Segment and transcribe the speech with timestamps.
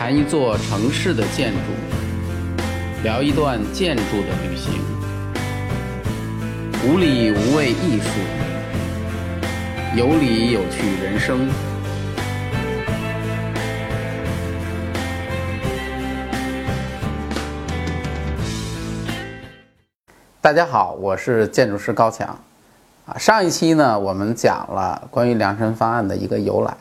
[0.00, 1.58] 谈一座城市的建筑，
[3.02, 4.80] 聊一段建筑的旅行，
[6.86, 8.08] 无理无畏艺术，
[9.94, 11.46] 有理有趣人生。
[20.40, 22.26] 大家好，我是建筑师高强。
[23.04, 26.74] 啊，上一期呢，我们讲了关于量身方案的一个由来。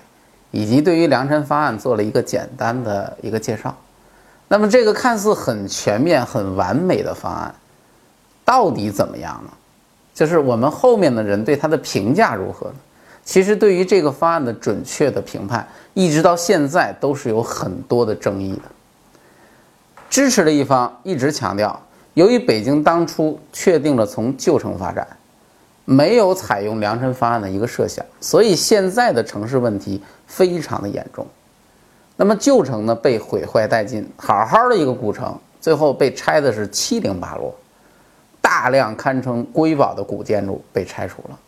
[0.52, 3.76] 以及对于量身方案做了一个简单的一个介绍，
[4.48, 7.54] 那么这个看似很全面、很完美的方案，
[8.44, 9.52] 到底怎么样呢？
[10.14, 12.76] 就是我们后面的人对它的评价如何呢？
[13.24, 18.64] 其实对于这个方案的准确的评判，一直到现在都是有很多的争议的。
[20.10, 21.80] 支持的一方一直强调，
[22.16, 25.08] 由于北京当初确定了从旧城发展。
[25.90, 31.26] 没有采用量身方案的一个设想，所以现在的城市问题非常的严重。
[32.16, 37.56] 那么旧城呢被毁坏殆尽，好好的一个古城，最后被拆的是七零八落，
[38.40, 41.40] 大量堪称瑰宝的古建筑被拆除了，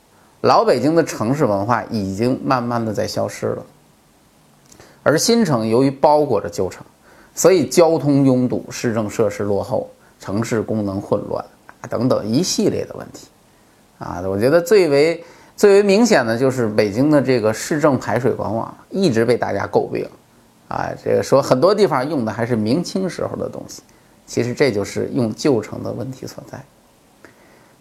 [0.42, 3.64] 老北京的城市文化已经慢慢的在消失了。
[5.04, 6.84] 而新城由于包裹着旧城，
[7.36, 9.88] 所以交通拥堵、市政设施落后、
[10.20, 11.46] 城市功能混乱
[11.82, 13.28] 啊等等一系列的问题。
[14.02, 15.24] 啊，我觉得最为
[15.56, 20.10] 最为明显的就是北京的这个市政排水管网一直被大家诟病，
[20.68, 23.84] 啊，这个说很多地方用的还是明清时候的东西，
[24.26, 26.60] 其实这就是用旧城的问题所在。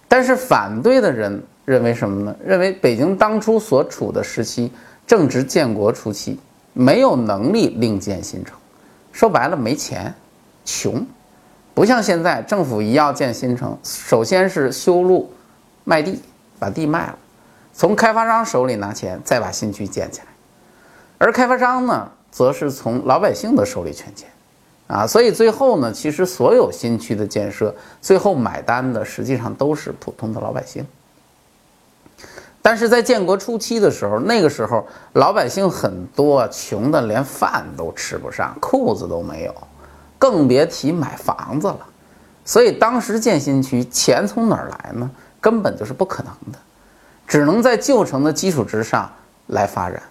[0.08, 2.36] 但是反对的人认为什么呢？
[2.44, 4.70] 认为北京当初所处的时期
[5.06, 6.38] 正值建国初期，
[6.74, 8.54] 没有能力另建新城，
[9.10, 10.12] 说白了没钱，
[10.66, 11.02] 穷，
[11.72, 15.32] 不像现在政府一要建新城，首先是修路。
[15.90, 16.22] 卖地，
[16.60, 17.18] 把地卖了，
[17.72, 20.26] 从开发商手里拿钱，再把新区建起来。
[21.18, 24.28] 而开发商呢，则是从老百姓的手里圈钱，
[24.86, 30.86] 啊，所以最后呢，其实所有新区的建设，最后买单的实际上都是普通的老百姓。
[32.62, 39.52] 但是在建国初期的时候，那个时候老百姓很多穷的连饭都吃不上，裤子都没有，
[40.20, 41.80] 更别提买房子了。
[42.44, 45.10] 所以当时建新区，钱从哪儿来呢？
[45.40, 46.58] 根本就是不可能的，
[47.26, 49.10] 只能在旧城的基础之上
[49.46, 50.02] 来发展。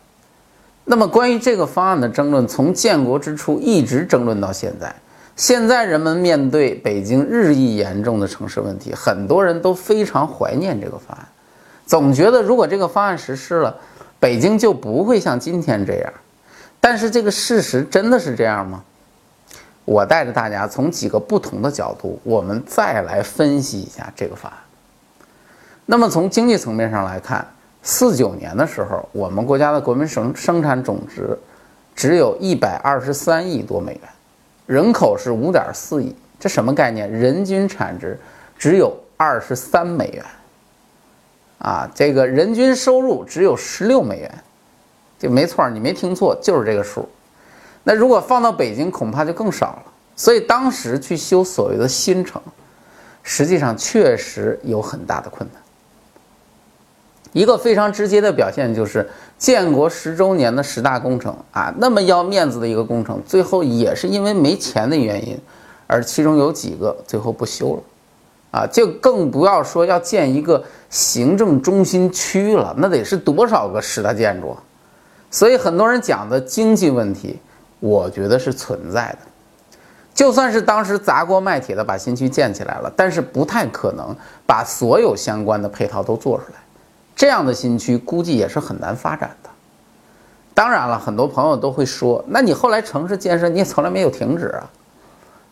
[0.85, 4.95] 那么，关于这个方案的争论，从建国之初一直争论到现在。
[5.35, 11.27] 现在人们面对北京日益严重的城市问题，很多人都非常怀念这个方案，
[11.85, 13.77] 总觉得如果这个方案实施了，
[14.19, 16.13] 北京就不会像今天这样。
[16.81, 18.83] 但是，这个事实真的是这样吗？
[19.85, 24.57] 我带着大家从几个不同的角度，我们再来分析一下这个方案。
[25.91, 27.43] 那么从经济层面上来看，
[27.81, 31.35] 四九年的时候，我们国家的国民生生产总值
[31.95, 34.01] 只有一百二十三亿多美元，
[34.67, 37.11] 人口是五点四亿，这什么概念？
[37.11, 38.19] 人均产值
[38.55, 40.23] 只有二十三美元，
[41.57, 44.31] 啊，这个人均收入只有十六美元，
[45.17, 47.09] 这没错，你没听错，就是这个数。
[47.83, 49.83] 那如果放到北京，恐怕就更少了。
[50.15, 52.39] 所以当时去修所谓的新城，
[53.23, 55.59] 实际上确实有很大的困难。
[57.31, 59.07] 一个非常直接的表现就是
[59.37, 65.39] 建国十周年的十大工程啊，那么要面子的一个工程，最后也是因为没钱的原因，
[65.85, 67.81] 而其中有几个最后不修了，
[68.59, 74.57] 啊，就更不要说要建一个行政中心区了，那得是多少个十大建筑？
[75.29, 77.39] 所以很多人讲的经济问题，
[77.79, 79.19] 我觉得是存在的。
[80.11, 84.13] 就算是当时砸锅卖铁的把新区建起来了，但是不太可能
[84.45, 86.59] 把所有相关的配套都做出来。
[87.19, 89.49] 这样的新区估计也是很难发展的。
[90.53, 94.71] 当然了，很多朋友都会说：“那你后来城市建设你也从来没有停止啊，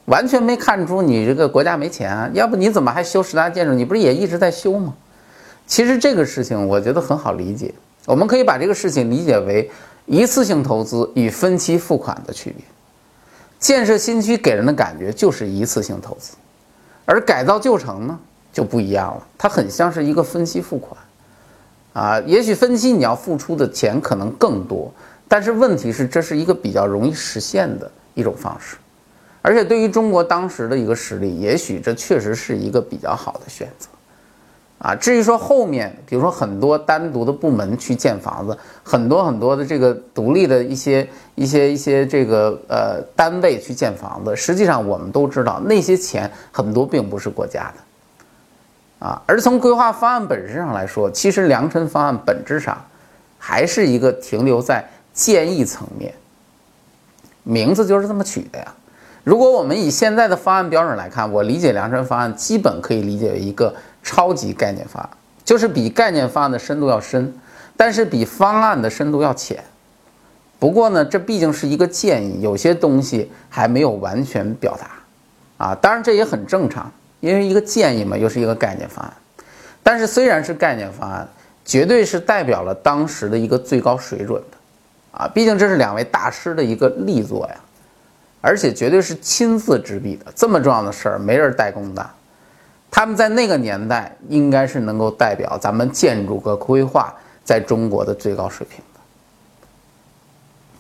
[0.06, 2.30] 完全没看出你这个国家没钱啊？
[2.32, 3.74] 要不你怎么还修十大建筑？
[3.74, 4.94] 你不是也一直在修吗？”
[5.68, 7.74] 其实这个事情我觉得很好理解，
[8.06, 9.70] 我们可以把这个事情理解为
[10.06, 12.64] 一次性投资与分期付款的区别。
[13.60, 16.38] 建设新区给人的感觉就是一次性投资，
[17.04, 18.18] 而改造旧城呢
[18.54, 20.98] 就不一样了，它很像是一个分期付款。
[21.98, 24.94] 啊，也许分期你要付出的钱可能更多，
[25.28, 28.78] 但是问题是这是一个比较容易实现的一种方式，
[29.42, 33.88] 而且对于中国当时的一个实力，也许这确实是一个比较好的选择。
[34.78, 47.87] 啊，至于说后面，比如说很多单独的部门去建房子，很多很多的这个独立的一些一些一些这个呃单位去建房子，实际上我们都知道那些钱很多并不是国家的。
[49.00, 52.84] 啊，而从规划方案本质上来说，其实量身方案本质上
[53.38, 54.84] 还是一个停留在
[55.14, 56.14] 建议层面，
[57.44, 58.74] 名字就是这么取的呀。
[59.24, 65.10] 如果我们以现在的方案标准来看，我理解良辰方案基本可以理解为一个超级概念方案，
[65.44, 67.34] 就是比概念方案的深度要深，
[67.76, 69.64] 但是比方案的深度要浅。
[70.60, 79.14] 不过呢，这毕竟是一个建议，有些东西还没有完全表达，啊，当然这也很正常，因为一个建议嘛，又是一个概念方案。
[79.84, 81.28] 但是虽然是概念方案，
[81.64, 84.58] 绝对是代表了当时的一个最高水准的，
[85.20, 87.56] 啊，毕竟这是两位大师的一个力作呀，
[88.42, 92.10] 而且绝对是亲自执笔的，这么重要的事儿没人代工的，
[92.92, 97.14] 他们在那个年代应该是能够代表咱们建筑和规划
[97.44, 99.00] 在中国的最高水平的。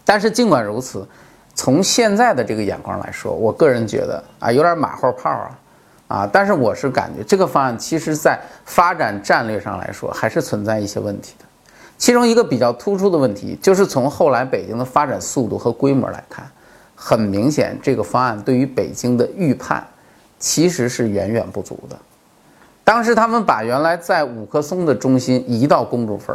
[0.06, 1.08] 但是尽管如此，
[1.56, 5.60] 从现在的这个眼光来说，我个人觉得啊，有点马后炮啊，
[6.08, 11.46] 啊，但是我是感觉这个方案其实在发展战略上来说还是存在一些问题的。
[11.98, 16.50] 其中一个比较突出的问题，就是从后来北京的发展速度和规模来看，
[16.96, 19.86] 很明显这个方案对于北京的预判
[20.40, 21.98] 其实是远远不足的。
[22.84, 26.34] 当时他们把原来在五棵松的中心移到公主坟。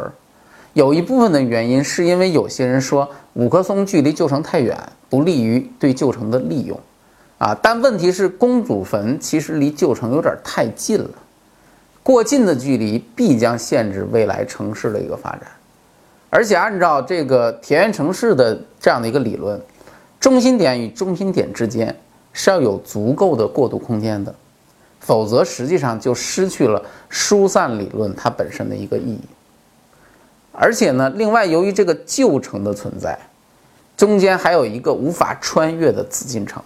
[0.74, 4.76] 有一部分的原因是因为有些人说五棵松距离旧城太远，
[5.08, 6.78] 不利于对旧城的利用，
[7.42, 11.10] 啊，但问题是公主坟其实离旧城有点太近了，
[12.00, 15.42] 过近的距离必将限制未来城市的一个发展，
[16.30, 19.60] 而且按照这个田园城市的这样的一个理论，
[20.20, 21.92] 中心点与中心点之间
[22.32, 24.32] 是要有足够的过渡空间的，
[25.00, 29.20] 否则实际上就失去了疏散理论它本身的一个意义。
[30.52, 33.18] 而且呢，另外由于这个旧城的存在，
[33.96, 36.62] 中间还有一个无法穿越的紫禁城，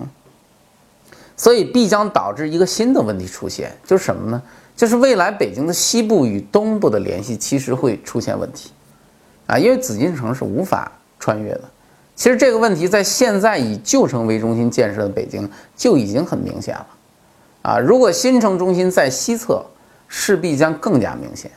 [1.37, 4.43] 所以必将导致一个新的问题出现，就是什么呢？
[4.75, 8.71] 就是未来北京的西部与东部的联系其实会出现问题，
[9.47, 11.63] 啊，因为紫禁城是无法穿越的。
[12.15, 16.87] 其实这个问题在现在以旧城为中心建设的北京就已经很明显了，
[17.63, 19.65] 啊，如果新城中心在西侧，
[20.09, 21.51] 势必将更加明显。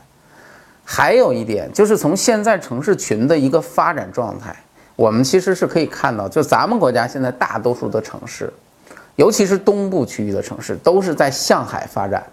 [0.84, 4.56] 还有一点，就是从现在城市群的一个发展状态，
[4.96, 8.52] 我们其实是可以看到，就咱们国家现在大多数的城市，
[9.20, 12.26] 尤其是东部区域的城市，都是在向海发展，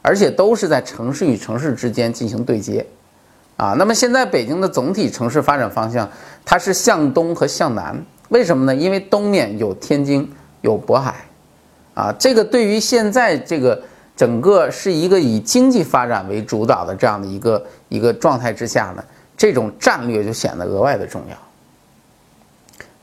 [0.00, 2.86] 而且都是在城市与城市之间进行对接，
[3.58, 6.10] 啊，那么现在北京的总体城市发展方向，
[6.42, 8.74] 它是向东和向南，为什么呢？
[8.74, 10.26] 因为东面有天津，
[10.62, 11.16] 有渤海，
[11.92, 13.82] 啊，这个对于现在这个。
[14.14, 19.02] 整个是一个以经济发展为主导的这样的一个一个状态之下呢，
[19.38, 21.36] 这种战略就显得额外的重要。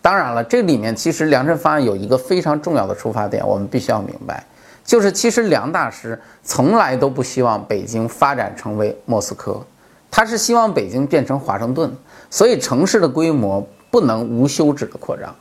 [0.02, 4.44] 当然了，这里面其实梁振方案有一个非常重要的出发点，我们必须要明白，
[4.86, 9.62] 就是其实梁大师从来都不希望北京发展成为莫斯科，
[10.10, 11.94] 他是希望北京变成华盛顿，
[12.30, 15.36] 所以城市的规模不能无休止的扩张，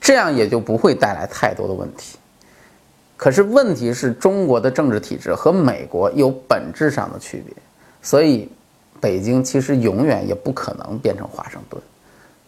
[0.00, 2.16] 这样也就不会带来太多的问题。
[3.16, 7.54] 可是问题是中国的政治体制和美国有本质上的区别，
[8.00, 8.50] 所以
[9.00, 11.80] 北京其实永远也不可能变成华盛顿。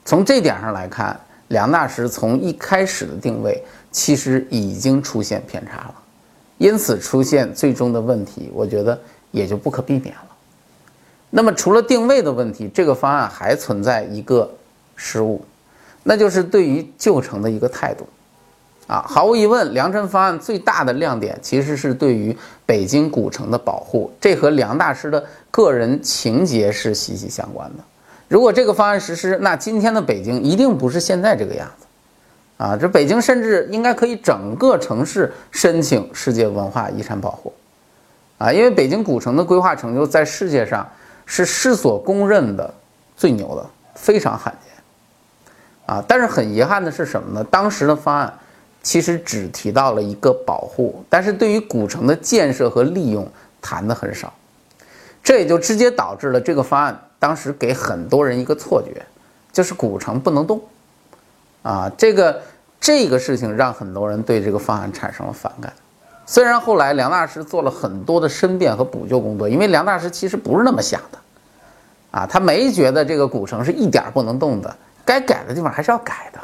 [0.08, 3.62] 从这点上来看，梁大师从一开始的定位
[3.92, 5.94] 其实已经出现偏差了，
[6.56, 8.98] 因此出现最终的问题，我觉得
[9.32, 10.34] 也就不可避免了。
[11.28, 14.50] 那么除了定位的问题，这个方案还存在一个
[14.96, 15.44] 失误，
[16.04, 18.08] 那就是对于旧城的一个态度。
[18.86, 22.34] 啊，毫无疑问，梁辰方案最大的亮点其实是对于
[22.64, 27.84] 北京古城的保护，这和梁大师的个人情节是息息相关的。
[28.28, 31.86] 如果这个方案实施，那今天的北京一定不是现在这个样子。
[32.58, 37.52] 啊，这北京甚至应该可以整个城市申请世界文化遗产保护。
[38.38, 40.88] 啊，因为北京古城的规划成就在世界上
[41.26, 42.72] 是世所公认的
[43.16, 44.72] 最牛的，非常罕见。
[45.86, 47.44] 啊，但是很遗憾的是什么呢？
[47.50, 48.32] 当时的方案。
[48.80, 53.28] 其实只提到了一个保护，但是对于古城的建设和利用
[53.60, 54.32] 谈的很少，
[55.22, 59.04] 这也就直接导致了这个方案当时给很多人一个错觉，
[59.52, 60.60] 就是古城不能动，
[61.62, 62.42] 啊，这个
[62.80, 65.72] 这个事情让很多人对这个方案产生了反感。
[66.26, 71.18] 虽然后来梁大师做了很多的申辩和补救工作，因为梁大师其实不是那么想的，
[72.10, 76.40] 啊，他没觉得这个古城是一点不能动的，该改的地方还是要改的，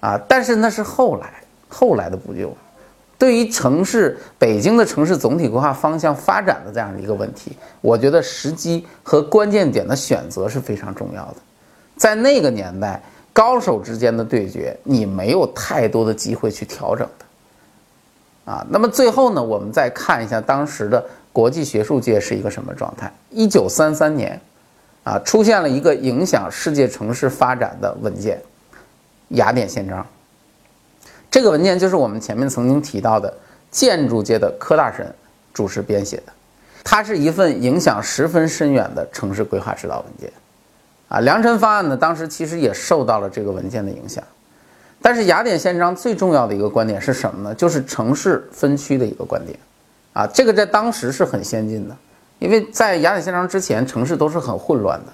[0.00, 1.32] 啊，但是那是后来。
[1.68, 2.56] 后来的补救，
[3.18, 11.36] 对于城市北京的城市总体规划方向发展的这样的一个问题，我觉得时机和关键点的选择是非常重要的。
[11.96, 18.52] 在那个年代，高手之间的对决，你没有太多的机会去调整的。
[18.52, 23.12] 啊，那么最后呢，我们再看一下当时的国际学术界是一个什么状态。
[23.30, 24.40] 一九三三年，
[25.04, 28.40] 啊，出现了一个影响世界城市发展的文件——
[29.30, 30.06] 雅典宪章。
[31.30, 33.32] 这个文件就是我们前面曾经提到的
[33.70, 35.14] 建筑界的柯大神
[35.52, 36.32] 主持编写的，
[36.82, 40.30] 它是一份影响十分深远的城市规划指导文件。
[41.08, 44.24] 啊，良辰方案呢，当时其实也受到了这个文件的影响。
[45.00, 47.54] 但是雅典宪章最重要的一个观点是什么呢？
[47.54, 49.56] 就是城市分区的一个观点。
[50.14, 51.94] 啊，这个在当时是很先进的，
[52.38, 55.12] 因为在雅典宪章之前，城市都是很混乱的。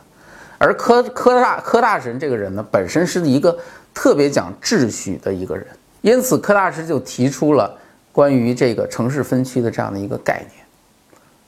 [0.59, 3.59] 而柯柯大柯大神这个人呢，本身是一个
[3.93, 5.67] 特别讲秩序的一个人，
[6.03, 7.75] 因此柯大师就提出了
[8.13, 10.65] 关于这个城市分区的这样的一个概念。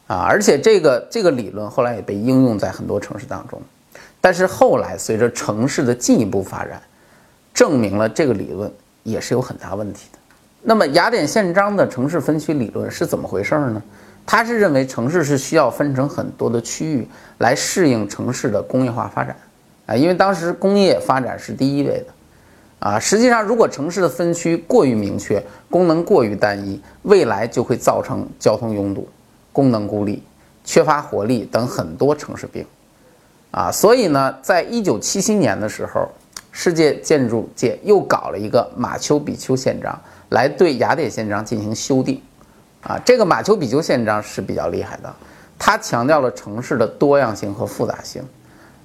[0.07, 3.61] 啊，而且这个这个理论后来也被应用在很多城市当中。
[4.21, 6.81] 但是后来，随着城市的进一步发展，
[7.53, 10.19] 证明了这个理论也是有很大问题的。
[10.63, 13.83] 那么，雅典宪章的城市分区理论是怎么回事呢？
[14.27, 17.07] 他是认为城市是需要分成很多的区域
[17.37, 19.37] 来适应城市的工业化发展
[19.85, 22.07] 啊，因为当时工业发展是第一位的
[22.85, 23.01] 啊。
[23.01, 29.09] 实际上，如果城市的分区过于明确，功能过于单一，未来就会造成交通拥堵、
[29.53, 30.23] 功能孤立、
[30.63, 32.67] 缺乏活力等很多城市病。
[33.51, 36.11] 啊，所以呢，在一九七七年的时候，
[36.53, 39.99] 世界建筑界又搞了一个马丘比丘宪章，
[40.29, 42.21] 来对雅典宪章进行修订。
[42.83, 45.11] 啊，这个马丘比丘宪章是比较厉害的，
[45.59, 48.23] 它强调了城市的多样性和复杂性，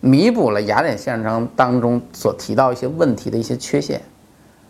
[0.02, 4.02] 弥补了雅典宪章当中所提到一些问题的一些缺陷。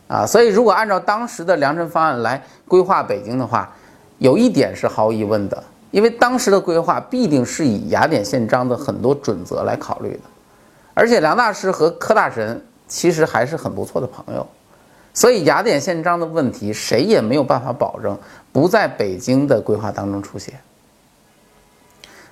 [0.07, 3.71] 啊，所以如果按照当时的良辰方案来规划北京的话，
[4.17, 5.63] 有一点是毫无疑问的。
[5.91, 10.19] 因为当时的规划必定是以雅典宪章的很多准则来考虑的，
[10.93, 14.45] 而且梁大师和柯大神其实还是很不错的朋友，
[15.15, 18.15] 所以雅典宪章的问题谁也没有办法保证
[18.51, 20.53] 不在北京的规划当中出现。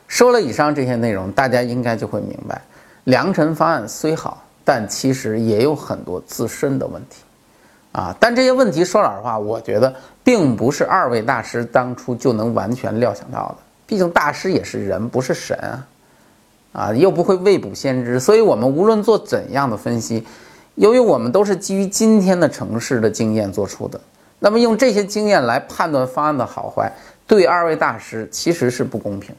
[0.08, 2.62] 说了以上这些内容，大家应该就会明白，
[3.08, 7.24] 良辰方案虽好，但其实也有很多自身的问题。
[7.94, 9.96] 啊，但这些问题说老实话，我觉得
[10.26, 13.56] 并不是二位大师当初就能完全料想到的。
[13.86, 15.88] 毕竟大师也是人，不是神啊，
[16.74, 18.20] 啊，又不会未卜先知。
[18.20, 20.28] 所以，我们无论做怎样的分析，
[20.76, 23.98] 由于我们都是基于今天的城市的经验做出的，
[24.40, 26.92] 那么用这些经验来判断方案的好坏，
[27.26, 29.34] 对二位大师其实是不公平。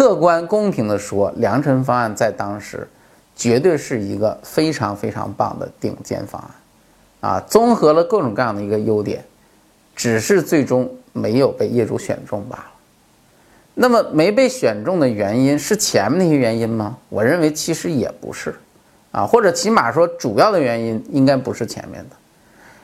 [0.00, 2.88] 客观公平地说，良辰方案在当时
[3.36, 7.32] 绝对是一个非常非常棒的顶尖方案。
[7.32, 9.22] 啊，综合了各种各样的一个优点，
[9.94, 12.64] 只是最终没有被业主选中罢了。
[13.74, 16.96] 那么没被选中的原因是前面那些原因吗？
[17.10, 18.54] 我认为其实也不是，
[19.12, 22.16] 啊，或者起码说主要的原因应该不是前面的，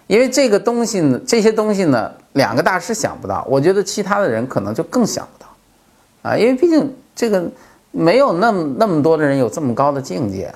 [0.06, 7.50] 因为这个东西呢，这些东西呢，两个大师想不到，我觉得其他的人可能就更想不到，啊，因为毕竟这个
[7.90, 10.54] 没有那么那么多的人有这么高的境界。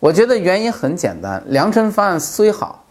[0.00, 2.84] 我觉得原因很简单，良辰方案虽好。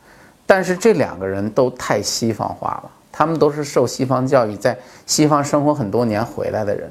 [0.49, 6.89] 但是这两个人都太西方化了，他们都是受西方教育，在西方生活很多年回来的人。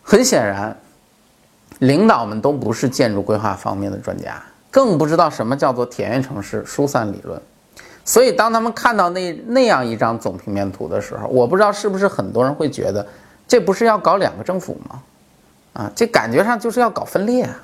[0.00, 0.76] 很显然，
[1.80, 7.40] 领导们都不是建筑规划方面的专家，更不知道什么叫做田园城市疏散理论。
[8.04, 13.04] 所以，当他们看到那那样一张总平面图的时候，我不知道是不是很多人会觉得，
[13.46, 15.02] 这不是要搞两个政府吗？
[15.74, 17.62] 啊，这感觉上就是要搞分裂啊，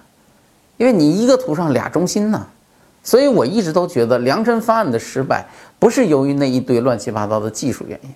[0.76, 2.46] 因为你一个图上俩中心呢。
[3.02, 5.46] 所以我一直都觉得良辰方案的失败
[5.78, 8.10] 不是由于那一堆乱七八糟的技术原因，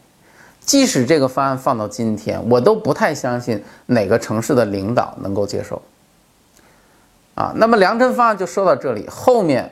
[0.61, 5.81] 即使这个方案放到今天，我都不太相信哪个城市的领导能够接受。
[7.35, 9.71] 啊，那么良辰方案就说到这里，后面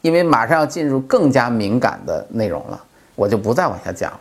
[0.00, 2.82] 因为马上要进入更加敏感的内容了，
[3.14, 4.20] 我就不再往下讲了，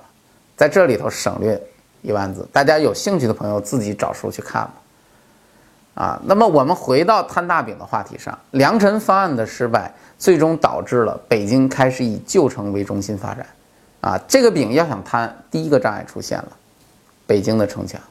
[0.57, 1.61] 在这里头省略
[2.03, 4.73] 一万字，大家有兴趣的朋友自己找书去看吧。
[5.95, 13.45] 啊，那么我们回到摊大饼的话题上，良辰方案的失败，最终导致了北京开始以旧城为中心发展。
[14.01, 16.49] 啊，这个饼要想摊，第一个障碍出现了，
[17.25, 18.01] 北京的城墙。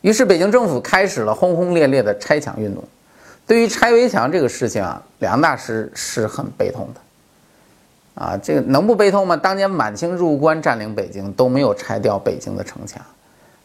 [0.00, 2.82] 于是北京政府开始了轰轰烈烈的拆墙运动。
[3.46, 7.00] 对于拆围墙这个事情啊，梁大师是很悲痛的。
[8.14, 9.36] 啊，这个能不悲痛吗？
[9.36, 13.00] 当年满清入关占领北京，都没有拆掉北京的城墙。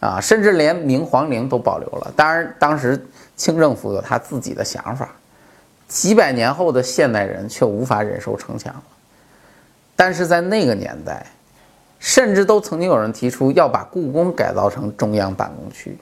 [0.02, 2.14] 啊，甚至连明皇陵都保留了。
[2.16, 3.04] 当然，当时
[3.36, 5.10] 清政府有他自己的想法，
[5.88, 8.84] 几百年后的现代人却无法忍受城墙了。
[9.96, 11.26] 但是在那个年代，
[11.98, 15.98] 甚至都曾经有人提出要把故宫改造成中央办公区。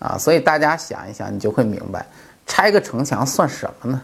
[0.00, 2.04] 啊，所以大家想一想，你就会明白，
[2.46, 4.02] 拆个城墙算什么呢？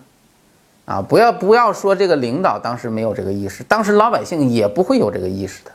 [0.91, 5.71] 啊，不要不要说这个领导当时没有这个意识，当时老百姓也不会有这个意识的。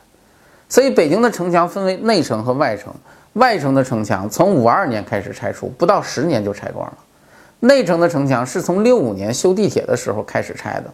[0.68, 2.92] 所以北京的城墙分为内城和外城。
[3.32, 6.94] 外城的城墙从五二年开始拆除，不到十年就拆光了。
[7.60, 10.92] 内城的城墙是从六五年修地铁的时候开始拆的，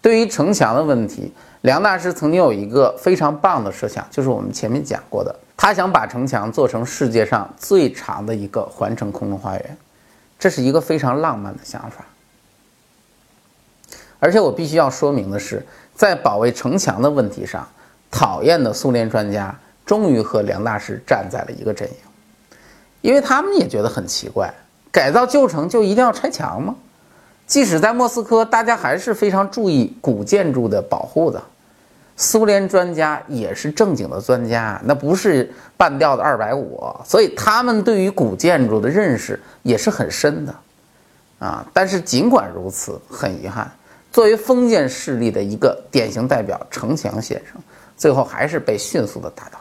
[0.00, 9.76] 对于城墙的问题，梁大师曾经有一个非常棒的设想，就是我们前面讲过的，他想把城墙做成世界上最长的一个环城空中花园，
[10.38, 12.04] 这是一个非常浪漫的想法。
[14.18, 17.66] 而且我必须要说明的是，在保卫城墙的问题上，
[18.10, 19.54] 讨厌的苏联专家
[19.84, 21.94] 终于和梁大师站在了一个阵营，
[23.00, 24.52] 因为他们也觉得很奇怪，
[24.90, 26.74] 改造旧城就一定要拆墙吗？
[27.46, 31.42] 即使在莫斯科，大家还是非常注意古建筑的保护的。
[32.16, 40.54] 苏联专家也是正经的专家，那不是半吊子二百五，所以他们对于古建筑的认识也是很深的。
[41.40, 43.70] 啊，但是尽管如此，很遗憾，
[44.14, 47.60] 作为封建势力的一个典型代表，城墙先生
[47.96, 49.58] 最后还是被迅速的打倒。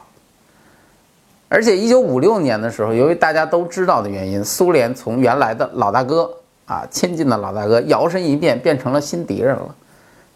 [1.50, 6.32] 而且，一九五六年的时候，由于大家都知道的原因，苏联从原来的老大哥。
[6.66, 9.76] 啊，亲近的老大哥摇身一变变成了新敌人了，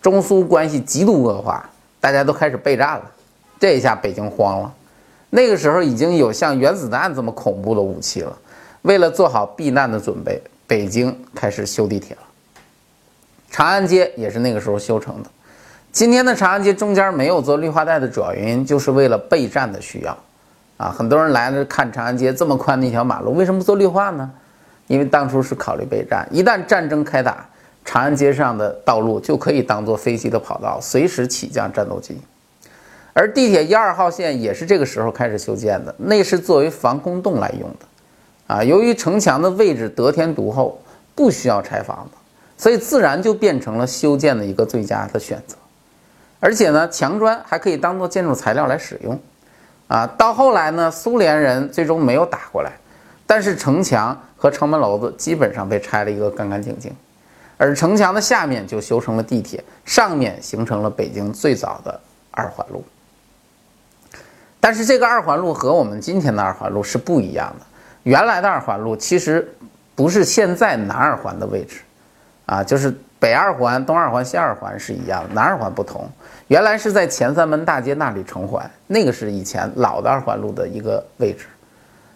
[0.01, 1.69] 中苏关系极度恶化，
[2.01, 3.11] 大家都开始备战了。
[3.59, 4.73] 这一下北京慌了，
[5.29, 8.35] 那个时候已经有像原子弹这么恐怖的武器了。
[8.81, 12.26] 为了做好避难的准备，北京开始修地铁了。
[13.49, 15.29] 长安街也是那个时候修成的。
[15.91, 20.17] 今天的长安街中间没有做绿化带的主要原因，就是为了备战的需要。
[20.77, 24.29] 啊，很多人来了看长安街这么宽的一条马路，为什么不做绿化呢？
[24.85, 27.45] 因为当初是考虑备战，一旦战争开打，
[27.83, 32.21] 长安街上的道路就可以当做飞机的跑道，随时起降战斗机。
[33.13, 38.55] 而地铁一二号线也是这个时候开始修建的，那是作为防空洞来用的。
[38.55, 40.79] 啊，由于城墙的位置得天独厚，
[41.15, 42.17] 不需要拆房子，
[42.57, 45.55] 所以自然就变成了修建的一个最佳的选择。
[46.39, 49.19] 而且呢，墙砖还可以当做建筑材料来使用。
[49.87, 52.73] 啊，到后来呢，苏联人最终没有打过来。
[53.25, 56.95] 但是城墙和城门楼子基本上被拆了一个干干净净，
[57.57, 61.99] 而城墙的下面就修成了地铁，上面形成了北京最早的
[62.31, 62.83] 二环路。
[64.59, 67.65] 但是这个二环路和我们今天的二环路是不一样的。
[68.03, 69.53] 原来的二环路其实
[69.95, 71.81] 不是现在南二环的位置，
[72.47, 76.09] 啊，就是北二环、东二环、西二环是一样的，南二环不同。
[76.47, 81.45] 原来是在前三门大街那里成环，那个是以前老的二环路的一个位置。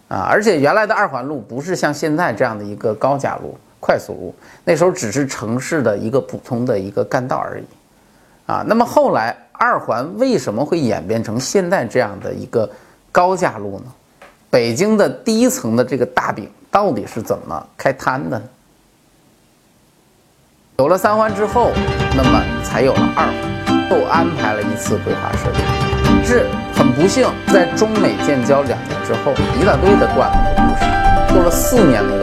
[0.07, 7.65] 啊，而且原来的二环路不是像现在这样的一个高架路、快速路，那时候只是城市的一个普通的一个干道而已。
[8.45, 12.69] 啊，那么后来二环为什么会演变成现在这样的一个
[13.11, 13.85] 高架路呢？
[14.49, 18.41] 北京的第一层的这个大饼到底是怎么开摊的？
[20.81, 21.69] 有了三环之后，
[22.17, 25.61] 那么才有了二环，又安排了一次规划设计，
[26.25, 26.47] 是。
[26.73, 30.81] 很不幸，在中美建交两年之后，一大堆的段子故事，
[31.31, 32.20] 做了四年的。